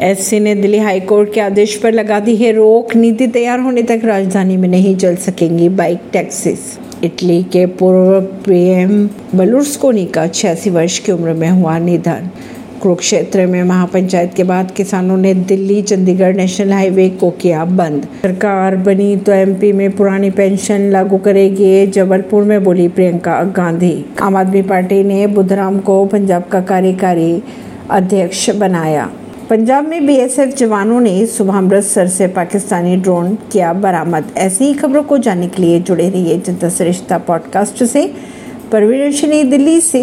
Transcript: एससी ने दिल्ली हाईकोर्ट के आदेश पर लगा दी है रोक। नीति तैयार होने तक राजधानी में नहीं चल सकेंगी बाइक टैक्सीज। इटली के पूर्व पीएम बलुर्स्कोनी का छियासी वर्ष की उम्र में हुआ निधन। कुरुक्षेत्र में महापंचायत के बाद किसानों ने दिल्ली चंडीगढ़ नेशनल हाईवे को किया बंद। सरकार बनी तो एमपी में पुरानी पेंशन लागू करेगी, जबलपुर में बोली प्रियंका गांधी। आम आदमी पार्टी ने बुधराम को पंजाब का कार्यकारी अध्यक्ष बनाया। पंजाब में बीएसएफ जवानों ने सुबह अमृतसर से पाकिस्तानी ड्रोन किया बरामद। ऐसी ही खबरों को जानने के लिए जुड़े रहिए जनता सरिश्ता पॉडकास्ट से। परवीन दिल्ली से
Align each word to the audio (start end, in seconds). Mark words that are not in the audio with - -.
एससी 0.00 0.38
ने 0.40 0.54
दिल्ली 0.54 0.78
हाईकोर्ट 0.78 1.32
के 1.32 1.40
आदेश 1.40 1.76
पर 1.76 1.92
लगा 1.92 2.18
दी 2.20 2.34
है 2.36 2.50
रोक। 2.52 2.94
नीति 2.96 3.26
तैयार 3.26 3.60
होने 3.60 3.82
तक 3.82 4.00
राजधानी 4.04 4.56
में 4.56 4.68
नहीं 4.68 4.96
चल 4.96 5.16
सकेंगी 5.16 5.68
बाइक 5.68 6.00
टैक्सीज। 6.12 6.58
इटली 7.04 7.42
के 7.42 7.64
पूर्व 7.66 8.20
पीएम 8.20 9.06
बलुर्स्कोनी 9.34 10.04
का 10.06 10.26
छियासी 10.26 10.70
वर्ष 10.70 10.98
की 10.98 11.12
उम्र 11.12 11.32
में 11.32 11.48
हुआ 11.50 11.78
निधन। 11.78 12.28
कुरुक्षेत्र 12.82 13.46
में 13.46 13.62
महापंचायत 13.62 14.34
के 14.34 14.44
बाद 14.44 14.70
किसानों 14.70 15.16
ने 15.16 15.34
दिल्ली 15.34 15.80
चंडीगढ़ 15.82 16.36
नेशनल 16.36 16.72
हाईवे 16.72 17.08
को 17.10 17.30
किया 17.30 17.64
बंद। 17.64 18.06
सरकार 18.22 18.76
बनी 18.76 19.16
तो 19.16 19.32
एमपी 19.32 19.72
में 19.72 19.90
पुरानी 19.90 20.30
पेंशन 20.30 20.90
लागू 20.90 21.18
करेगी, 21.18 21.86
जबलपुर 21.86 22.44
में 22.44 22.62
बोली 22.64 22.88
प्रियंका 22.88 23.42
गांधी। 23.56 24.04
आम 24.22 24.36
आदमी 24.36 24.62
पार्टी 24.62 25.02
ने 25.04 25.26
बुधराम 25.26 25.78
को 25.78 26.04
पंजाब 26.04 26.44
का 26.44 26.60
कार्यकारी 26.60 27.42
अध्यक्ष 27.90 28.50
बनाया। 28.50 29.10
पंजाब 29.50 29.88
में 29.88 30.06
बीएसएफ 30.06 30.56
जवानों 30.56 31.00
ने 31.00 31.26
सुबह 31.26 31.58
अमृतसर 31.58 32.08
से 32.08 32.26
पाकिस्तानी 32.26 32.96
ड्रोन 32.96 33.34
किया 33.52 33.72
बरामद। 33.72 34.24
ऐसी 34.36 34.64
ही 34.64 34.74
खबरों 34.74 35.02
को 35.02 35.18
जानने 35.18 35.48
के 35.48 35.62
लिए 35.62 35.80
जुड़े 35.80 36.08
रहिए 36.10 36.38
जनता 36.38 36.68
सरिश्ता 36.68 37.18
पॉडकास्ट 37.18 37.84
से। 37.84 38.14
परवीन 38.72 39.50
दिल्ली 39.50 39.80
से 39.80 40.00